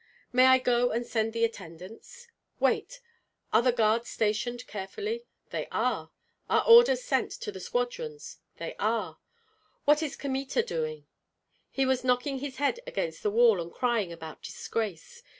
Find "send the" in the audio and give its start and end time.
1.05-1.45